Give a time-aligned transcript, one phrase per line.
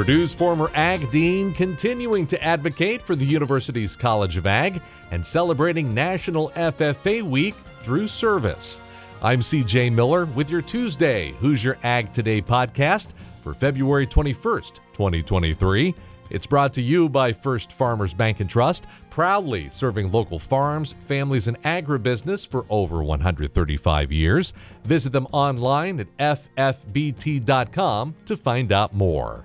[0.00, 4.80] Purdue's former Ag Dean continuing to advocate for the university's College of Ag
[5.10, 8.80] and celebrating National FFA Week through service.
[9.20, 13.12] I'm CJ Miller with your Tuesday Hoosier Ag Today podcast
[13.42, 15.94] for February 21st, 2023.
[16.30, 21.46] It's brought to you by First Farmers Bank and Trust, proudly serving local farms, families,
[21.46, 24.54] and agribusiness for over 135 years.
[24.84, 26.16] Visit them online at
[26.56, 29.44] ffbt.com to find out more.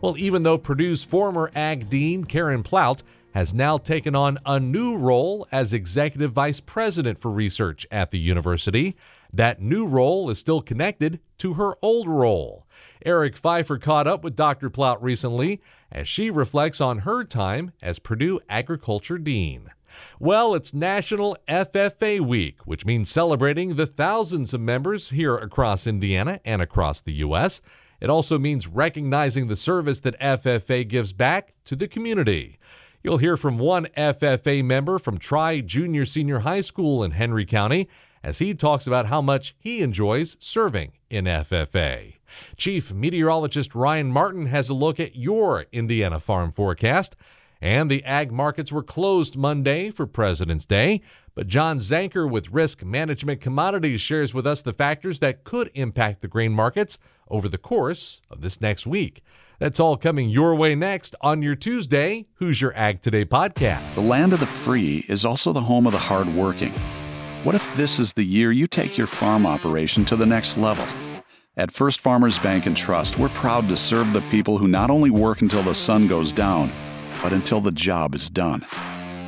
[0.00, 3.02] Well, even though Purdue's former Ag Dean, Karen Plaut,
[3.34, 8.18] has now taken on a new role as Executive Vice President for Research at the
[8.18, 8.96] university,
[9.32, 12.64] that new role is still connected to her old role.
[13.04, 14.70] Eric Pfeiffer caught up with Dr.
[14.70, 19.70] Plaut recently as she reflects on her time as Purdue Agriculture Dean.
[20.20, 26.40] Well, it's National FFA Week, which means celebrating the thousands of members here across Indiana
[26.44, 27.60] and across the U.S.
[28.00, 32.58] It also means recognizing the service that FFA gives back to the community.
[33.02, 37.88] You'll hear from one FFA member from Tri Junior Senior High School in Henry County
[38.22, 42.16] as he talks about how much he enjoys serving in FFA.
[42.56, 47.16] Chief Meteorologist Ryan Martin has a look at your Indiana farm forecast.
[47.60, 51.00] And the ag markets were closed Monday for President's Day.
[51.34, 56.20] But John Zanker with Risk Management Commodities shares with us the factors that could impact
[56.20, 59.22] the grain markets over the course of this next week.
[59.58, 63.96] That's all coming your way next on your Tuesday Hoosier Ag Today podcast.
[63.96, 66.72] The land of the free is also the home of the hardworking.
[67.42, 70.86] What if this is the year you take your farm operation to the next level?
[71.56, 75.10] At First Farmers Bank and Trust, we're proud to serve the people who not only
[75.10, 76.70] work until the sun goes down,
[77.22, 78.64] but until the job is done.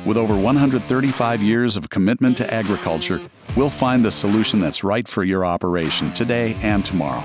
[0.05, 3.21] With over 135 years of commitment to agriculture,
[3.55, 7.23] we'll find the solution that's right for your operation today and tomorrow.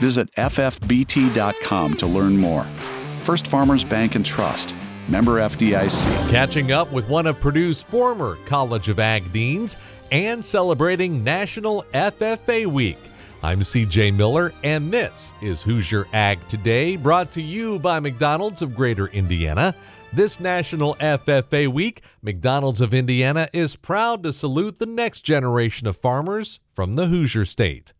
[0.00, 2.64] Visit ffbt.com to learn more.
[3.22, 4.74] First Farmers Bank and Trust,
[5.08, 6.30] member FDIC.
[6.30, 9.76] Catching up with one of Purdue's former College of Ag deans
[10.12, 12.98] and celebrating National FFA Week.
[13.44, 18.74] I'm CJ Miller, and this is Hoosier Ag Today, brought to you by McDonald's of
[18.74, 19.74] Greater Indiana.
[20.14, 25.94] This National FFA Week, McDonald's of Indiana is proud to salute the next generation of
[25.94, 27.92] farmers from the Hoosier State.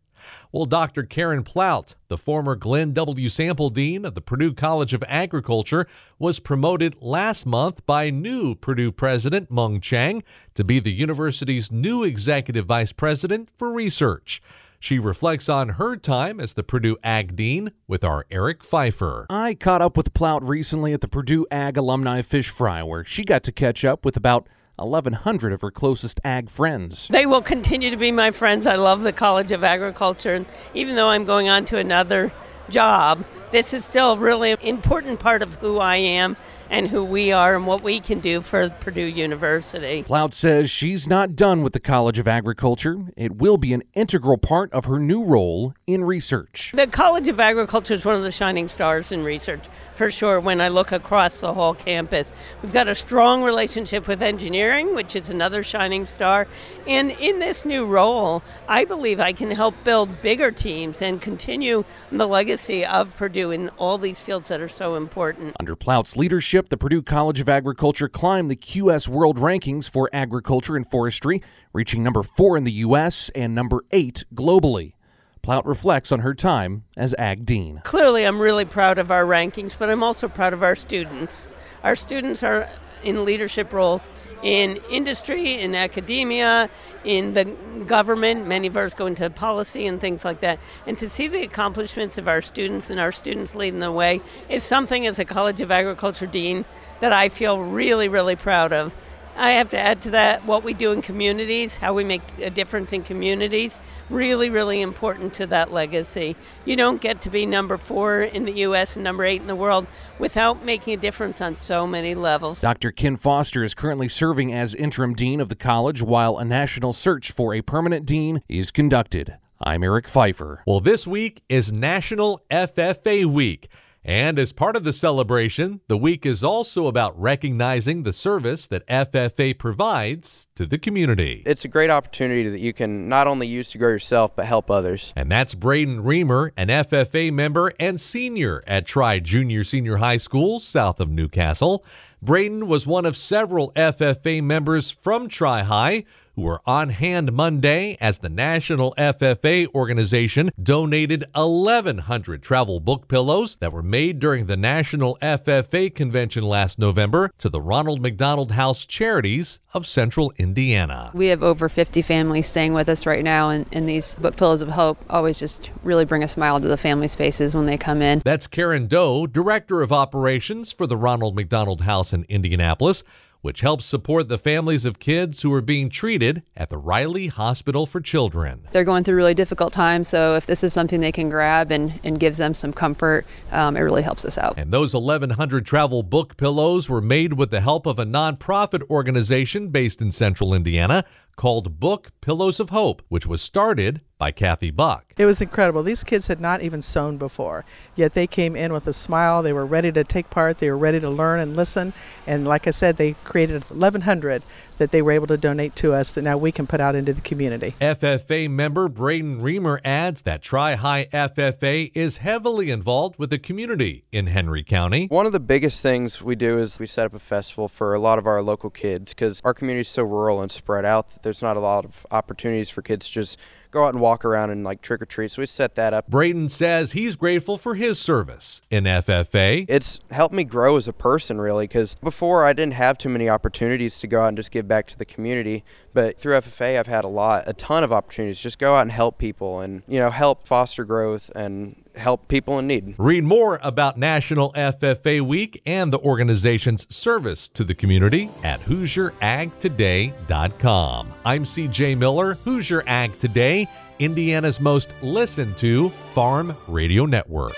[0.51, 1.03] Well, Dr.
[1.03, 3.29] Karen Plaut, the former Glenn W.
[3.29, 5.85] Sample Dean of the Purdue College of Agriculture,
[6.17, 10.23] was promoted last month by new Purdue President Mung Chiang
[10.55, 14.41] to be the university's new Executive Vice President for Research.
[14.79, 19.25] She reflects on her time as the Purdue Ag Dean with our Eric Pfeiffer.
[19.29, 23.23] I caught up with Plaut recently at the Purdue Ag Alumni Fish Fry, where she
[23.23, 24.47] got to catch up with about
[24.77, 27.07] 1,100 of her closest ag friends.
[27.09, 28.67] They will continue to be my friends.
[28.67, 30.33] I love the College of Agriculture.
[30.33, 32.31] And even though I'm going on to another
[32.69, 33.23] job,
[33.55, 36.35] this is still a really important part of who I am
[36.69, 40.03] and who we are and what we can do for Purdue University.
[40.03, 43.13] Plaut says she's not done with the College of Agriculture.
[43.15, 46.73] It will be an integral part of her new role in research.
[46.75, 49.63] The College of Agriculture is one of the shining stars in research,
[49.95, 52.31] for sure, when I look across the whole campus.
[52.61, 56.47] We've got a strong relationship with engineering, which is another shining star.
[56.87, 61.85] And in this new role, I believe I can help build bigger teams and continue
[62.11, 65.55] the legacy of Purdue in all these fields that are so important.
[65.59, 70.75] Under Plaut's leadership, the Purdue College of Agriculture climbed the QS World Rankings for agriculture
[70.75, 71.41] and forestry,
[71.73, 73.29] reaching number four in the U.S.
[73.35, 74.93] and number eight globally.
[75.41, 77.81] Plaut reflects on her time as Ag Dean.
[77.83, 81.47] Clearly, I'm really proud of our rankings, but I'm also proud of our students.
[81.83, 82.67] Our students are
[83.05, 84.09] in leadership roles
[84.43, 86.69] in industry, in academia,
[87.03, 87.45] in the
[87.87, 88.47] government.
[88.47, 90.59] Many of ours go into policy and things like that.
[90.85, 94.63] And to see the accomplishments of our students and our students leading the way is
[94.63, 96.65] something as a College of Agriculture dean
[96.99, 98.95] that I feel really, really proud of.
[99.35, 102.49] I have to add to that what we do in communities, how we make a
[102.49, 103.79] difference in communities.
[104.09, 106.35] Really, really important to that legacy.
[106.63, 108.95] You don't get to be number four in the U.S.
[108.95, 109.87] and number eight in the world
[110.19, 112.61] without making a difference on so many levels.
[112.61, 112.91] Dr.
[112.91, 117.31] Ken Foster is currently serving as interim dean of the college while a national search
[117.31, 119.37] for a permanent dean is conducted.
[119.61, 120.63] I'm Eric Pfeiffer.
[120.67, 123.69] Well, this week is National FFA Week.
[124.07, 128.85] And as part of the celebration, the week is also about recognizing the service that
[128.85, 131.41] FFA provides to the community.
[131.47, 134.69] It's a great opportunity that you can not only use to grow yourself, but help
[134.69, 135.11] others.
[135.15, 140.59] And that's Braden Reamer, an FFA member and senior at Tri Junior Senior High School
[140.59, 141.83] south of New Castle.
[142.25, 146.05] Braden was one of several FFA members from Tri High
[146.35, 153.55] who were on hand Monday as the National FFA organization donated 1,100 travel book pillows
[153.59, 158.85] that were made during the National FFA convention last November to the Ronald McDonald House
[158.85, 161.11] Charities of Central Indiana.
[161.13, 164.61] We have over 50 families staying with us right now, and, and these book pillows
[164.61, 168.01] of hope always just really bring a smile to the families' faces when they come
[168.01, 168.21] in.
[168.25, 173.03] That's Karen Doe, Director of Operations for the Ronald McDonald House in Indianapolis
[173.45, 177.85] which helps support the families of kids who are being treated at the Riley Hospital
[177.85, 178.67] for Children.
[178.71, 181.99] They're going through really difficult times, so if this is something they can grab and,
[182.03, 184.57] and gives them some comfort, um, it really helps us out.
[184.57, 189.67] And those 1,100 travel book pillows were made with the help of a nonprofit organization
[189.67, 191.05] based in central Indiana
[191.35, 195.13] called Book Pillows of Hope, which was started by Kathy Buck.
[195.17, 195.83] It was incredible.
[195.83, 197.65] These kids had not even sewn before,
[197.95, 199.43] yet they came in with a smile.
[199.43, 201.93] They were ready to take part, they were ready to learn and listen.
[202.25, 204.43] And like I said, they created 1,100
[204.77, 207.13] that they were able to donate to us that now we can put out into
[207.13, 207.73] the community.
[207.79, 214.05] FFA member Braden Reamer adds that Tri High FFA is heavily involved with the community
[214.11, 215.07] in Henry County.
[215.07, 217.99] One of the biggest things we do is we set up a festival for a
[217.99, 221.24] lot of our local kids because our community is so rural and spread out that
[221.25, 223.37] there's not a lot of opportunities for kids to just
[223.71, 225.31] go out and walk around and like trick or treat.
[225.31, 226.07] So we set that up.
[226.07, 229.65] Braden says he's grateful for his service in FFA.
[229.67, 233.27] It's helped me grow as a person, really, because before I didn't have too many
[233.27, 235.65] opportunities to go out and just give back to the community.
[235.95, 238.37] But through FFA, I've had a lot, a ton of opportunities.
[238.37, 242.59] Just go out and help people and, you know, help foster growth and help people
[242.59, 242.95] in need.
[242.97, 251.13] Read more about National FFA Week and the organization's service to the community at HoosierAgToday.com.
[251.23, 257.55] I'm CJ Miller, Hoosier Ag Today, Indiana's most listened to farm radio network.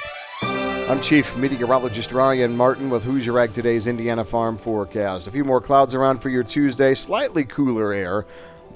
[0.89, 5.27] I'm Chief Meteorologist Ryan Martin with Hoosier Ag Today's Indiana Farm Forecast.
[5.27, 8.25] A few more clouds around for your Tuesday, slightly cooler air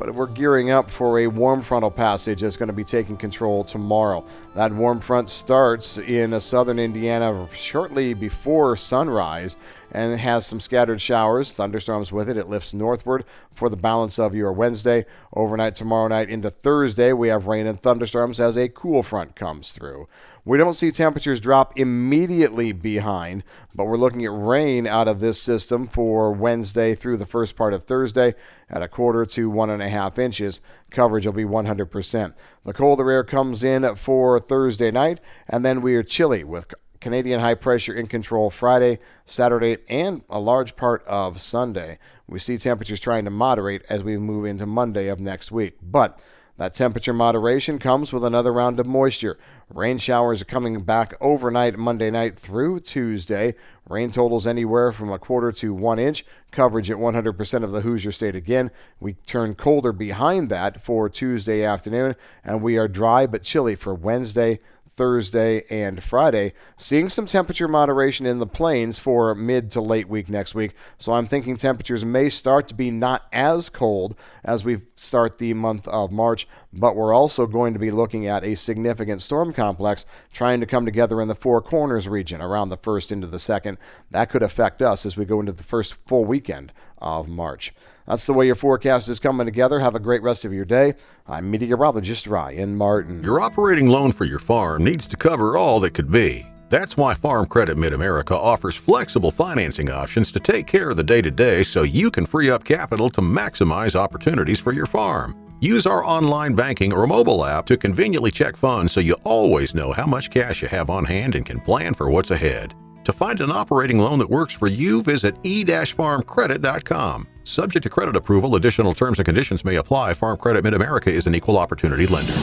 [0.01, 3.63] but we're gearing up for a warm frontal passage that's going to be taking control
[3.63, 4.25] tomorrow.
[4.55, 9.57] That warm front starts in southern Indiana shortly before sunrise
[9.91, 12.37] and has some scattered showers, thunderstorms with it.
[12.37, 15.05] It lifts northward for the balance of your Wednesday.
[15.33, 19.73] Overnight tomorrow night into Thursday, we have rain and thunderstorms as a cool front comes
[19.73, 20.07] through.
[20.43, 23.43] We don't see temperatures drop immediately behind,
[23.75, 27.73] but we're looking at rain out of this system for Wednesday through the first part
[27.73, 28.33] of Thursday
[28.69, 30.61] at a quarter to one and a half inches.
[30.89, 32.33] Coverage will be 100%.
[32.65, 37.39] The colder air comes in for Thursday night, and then we are chilly with Canadian
[37.39, 41.97] high pressure in control Friday, Saturday, and a large part of Sunday.
[42.27, 45.77] We see temperatures trying to moderate as we move into Monday of next week.
[45.81, 46.21] But
[46.57, 49.39] that temperature moderation comes with another round of moisture.
[49.67, 53.55] Rain showers are coming back overnight Monday night through Tuesday.
[53.89, 56.23] Rain totals anywhere from a quarter to one inch.
[56.51, 58.69] Coverage at 100% of the Hoosier State again.
[58.99, 63.95] We turn colder behind that for Tuesday afternoon, and we are dry but chilly for
[63.95, 64.59] Wednesday,
[65.01, 66.53] Thursday, and Friday.
[66.77, 70.75] Seeing some temperature moderation in the plains for mid to late week next week.
[70.99, 74.13] So I'm thinking temperatures may start to be not as cold
[74.43, 78.43] as we start the month of March, but we're also going to be looking at
[78.43, 82.77] a significant storm complex trying to come together in the Four Corners region around the
[82.77, 83.79] first into the second.
[84.11, 87.73] That could affect us as we go into the first full weekend of March.
[88.11, 89.79] That's the way your forecast is coming together.
[89.79, 90.95] Have a great rest of your day.
[91.27, 93.23] I'm meteorologist Ryan Martin.
[93.23, 96.45] Your operating loan for your farm needs to cover all that could be.
[96.67, 101.05] That's why Farm Credit Mid America offers flexible financing options to take care of the
[101.05, 105.33] day to day so you can free up capital to maximize opportunities for your farm.
[105.61, 109.93] Use our online banking or mobile app to conveniently check funds so you always know
[109.93, 112.75] how much cash you have on hand and can plan for what's ahead.
[113.05, 117.27] To find an operating loan that works for you, visit e-farmcredit.com.
[117.43, 120.13] Subject to credit approval, additional terms and conditions may apply.
[120.13, 122.33] Farm Credit Mid America is an equal opportunity lender.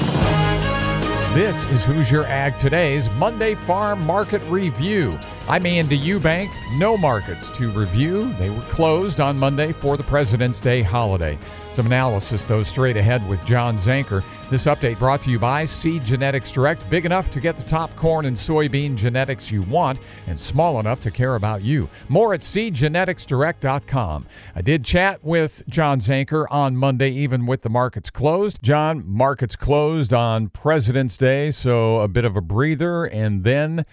[1.34, 5.16] This is Hoosier Ag Today's Monday Farm Market Review.
[5.48, 6.50] I'm Andy Eubank.
[6.76, 8.30] No markets to review.
[8.34, 11.38] They were closed on Monday for the President's Day holiday.
[11.72, 14.22] Some analysis, though, straight ahead with John Zanker.
[14.50, 17.96] This update brought to you by Seed Genetics Direct, big enough to get the top
[17.96, 21.88] corn and soybean genetics you want, and small enough to care about you.
[22.10, 24.26] More at seedgeneticsdirect.com.
[24.54, 28.62] I did chat with John Zanker on Monday, even with the markets closed.
[28.62, 33.86] John, markets closed on President's Day, so a bit of a breather, and then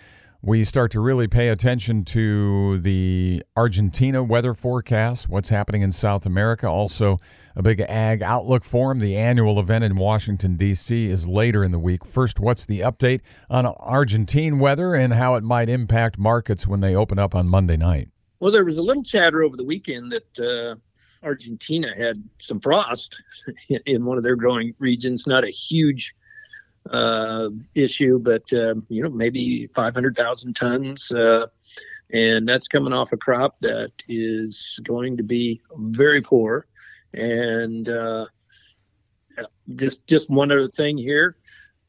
[0.46, 6.24] we start to really pay attention to the Argentina weather forecast, what's happening in South
[6.24, 7.18] America, also
[7.56, 9.00] a big ag outlook forum.
[9.00, 11.08] The annual event in Washington, D.C.
[11.08, 12.06] is later in the week.
[12.06, 16.96] First, what's the update on Argentine weather and how it might impact markets when they
[16.96, 18.10] open up on Monday night?
[18.40, 20.76] Well, there was a little chatter over the weekend that uh,
[21.26, 23.20] Argentina had some frost
[23.88, 25.26] in one of their growing regions.
[25.26, 26.14] Not a huge
[26.90, 31.48] uh, issue, but uh, you know maybe 500,000 tons, uh,
[32.12, 36.68] and that's coming off a crop that is going to be very poor.
[37.14, 38.28] And uh,
[39.76, 41.38] just just one other thing here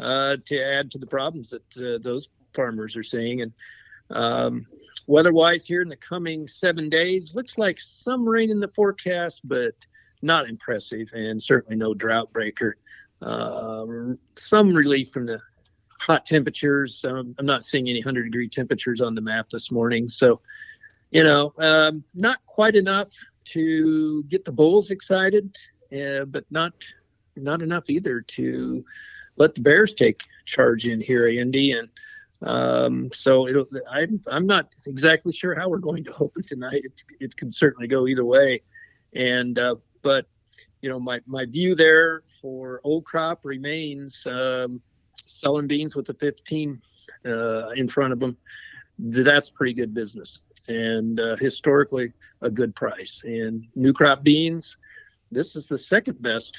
[0.00, 3.52] uh, to add to the problems that uh, those farmers are seeing, and
[4.10, 4.66] um,
[5.06, 9.74] weather-wise here in the coming seven days, looks like some rain in the forecast, but
[10.22, 12.76] not impressive, and certainly no drought breaker.
[13.22, 13.86] Uh,
[14.34, 15.40] some relief from the
[15.98, 17.04] hot temperatures.
[17.04, 20.08] Um, I'm not seeing any 100 degree temperatures on the map this morning.
[20.08, 20.40] So,
[21.10, 23.10] you know, um, not quite enough
[23.46, 25.56] to get the bulls excited,
[25.92, 26.72] uh, but not
[27.36, 28.84] not enough either to
[29.36, 31.72] let the bears take charge in here, Andy.
[31.72, 31.88] And
[32.42, 36.82] um, so I'm I'm not exactly sure how we're going to open tonight.
[36.84, 38.62] It, it can certainly go either way.
[39.14, 40.26] And uh, but
[40.86, 44.80] you know, my, my view there for old crop remains um,
[45.24, 46.80] selling beans with the 15
[47.26, 48.36] uh, in front of them.
[48.96, 53.20] That's pretty good business and uh, historically a good price.
[53.24, 54.78] And new crop beans,
[55.32, 56.56] this is the second best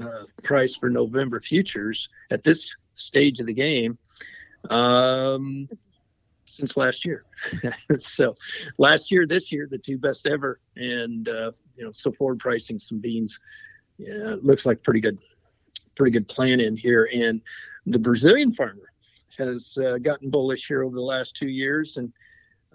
[0.00, 3.98] uh, price for November futures at this stage of the game.
[4.68, 5.68] Um,
[6.52, 7.24] since last year.
[7.98, 8.34] so
[8.78, 12.78] last year, this year, the two best ever, and uh, you know, so forward pricing
[12.78, 13.38] some beans,
[13.98, 15.20] yeah, looks like pretty good,
[15.96, 17.08] pretty good plan in here.
[17.12, 17.42] And
[17.86, 18.92] the Brazilian farmer
[19.38, 22.12] has uh, gotten bullish here over the last two years, and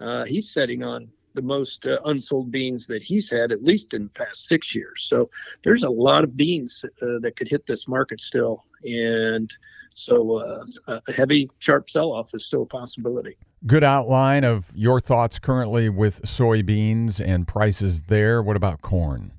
[0.00, 4.04] uh, he's setting on the most uh, unsold beans that he's had at least in
[4.04, 5.04] the past six years.
[5.08, 5.30] So
[5.62, 9.54] there's a lot of beans uh, that could hit this market still, and
[9.98, 13.36] so uh, a heavy, sharp sell-off is still a possibility.
[13.66, 18.40] Good outline of your thoughts currently with soybeans and prices there.
[18.40, 19.32] What about corn?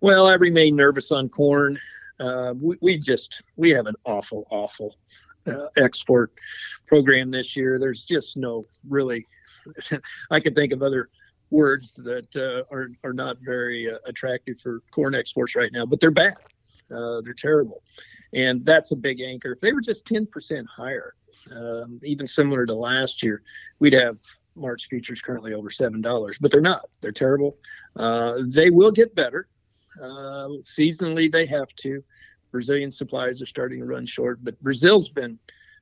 [0.00, 1.80] Well, I remain nervous on corn.
[2.20, 4.94] Uh, we, we, just we have an awful, awful
[5.48, 6.32] uh, export
[6.86, 7.80] program this year.
[7.80, 9.26] There's just no really.
[10.30, 11.08] I can think of other
[11.50, 15.98] words that uh, are are not very uh, attractive for corn exports right now, but
[15.98, 16.34] they're bad.
[16.88, 17.82] Uh, they're terrible
[18.32, 19.52] and that's a big anchor.
[19.52, 21.14] If they were just 10% higher,
[21.54, 23.42] um, even similar to last year,
[23.78, 24.18] we'd have
[24.54, 26.88] March futures currently over seven dollars, but they're not.
[27.00, 27.56] They're terrible.
[27.96, 29.48] Uh, they will get better.
[30.02, 32.02] Uh, seasonally, they have to.
[32.50, 35.38] Brazilian supplies are starting to run short, but Brazil's been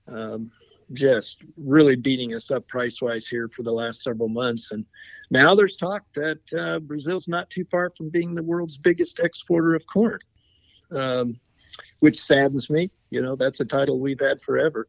[0.08, 0.50] um,
[0.92, 4.72] just really beating us up price wise here for the last several months.
[4.72, 4.84] And
[5.30, 9.74] now there's talk that uh, Brazil's not too far from being the world's biggest exporter
[9.74, 10.18] of corn.
[10.90, 11.40] Um,
[12.00, 12.90] which saddens me.
[13.10, 14.88] You know, that's a title we've had forever.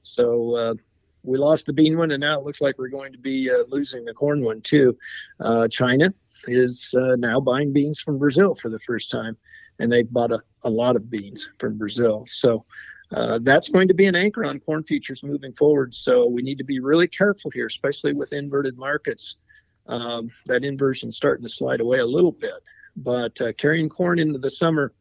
[0.00, 0.74] So uh,
[1.22, 3.64] we lost the bean one, and now it looks like we're going to be uh,
[3.68, 4.96] losing the corn one too.
[5.40, 6.12] Uh, China
[6.46, 9.36] is uh, now buying beans from Brazil for the first time,
[9.78, 12.24] and they've bought a, a lot of beans from Brazil.
[12.26, 12.64] So
[13.12, 15.94] uh, that's going to be an anchor on corn futures moving forward.
[15.94, 19.38] So we need to be really careful here, especially with inverted markets.
[19.86, 22.62] Um, that inversion starting to slide away a little bit,
[22.96, 24.92] but uh, carrying corn into the summer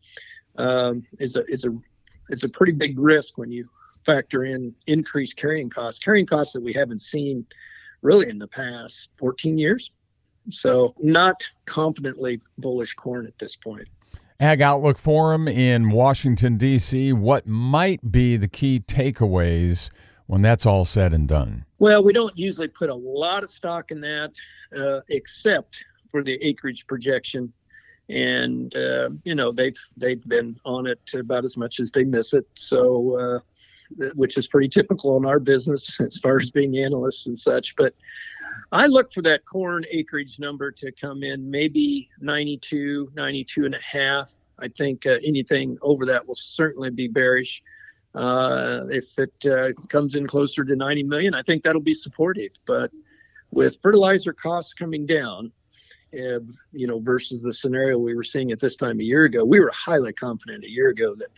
[0.57, 1.75] um, is a is a
[2.29, 3.69] it's a pretty big risk when you
[4.05, 7.45] factor in increased carrying costs, carrying costs that we haven't seen
[8.01, 9.91] really in the past 14 years.
[10.49, 13.87] So, not confidently bullish corn at this point.
[14.39, 17.11] Ag Outlook Forum in Washington, D.C.
[17.11, 19.91] What might be the key takeaways
[20.27, 21.65] when that's all said and done?
[21.79, 24.35] Well, we don't usually put a lot of stock in that,
[24.77, 27.51] uh, except for the acreage projection
[28.09, 32.33] and uh, you know they've they've been on it about as much as they miss
[32.33, 32.47] it.
[32.55, 33.39] So, uh,
[34.15, 37.75] which is pretty typical in our business as far as being analysts and such.
[37.75, 37.93] But
[38.71, 43.81] I look for that corn acreage number to come in maybe 92, 92 and a
[43.81, 44.31] half.
[44.59, 47.61] I think uh, anything over that will certainly be bearish.
[48.15, 52.51] Uh, if it uh, comes in closer to 90 million, I think that'll be supportive.
[52.65, 52.91] But
[53.51, 55.51] with fertilizer costs coming down,
[56.13, 56.39] uh,
[56.71, 59.43] you know, versus the scenario we were seeing at this time a year ago.
[59.43, 61.29] We were highly confident a year ago that